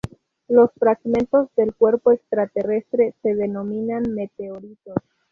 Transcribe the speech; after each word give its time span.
Los 0.47 0.71
fragmentos 0.79 1.49
del 1.55 1.75
cuerpo 1.75 2.11
extraterrestre 2.11 3.13
se 3.21 3.35
denominan 3.35 4.01
meteoritos. 4.15 4.95